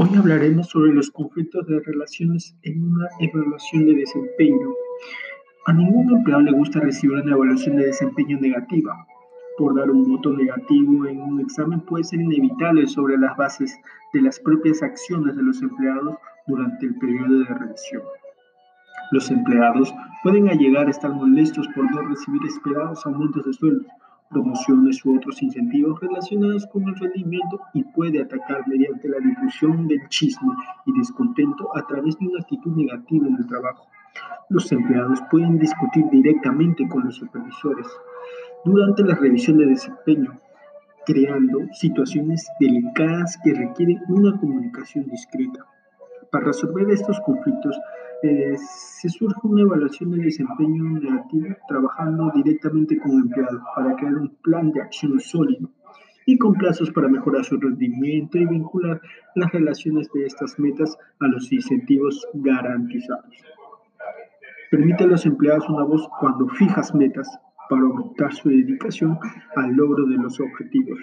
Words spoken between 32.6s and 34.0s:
negativa en el trabajo.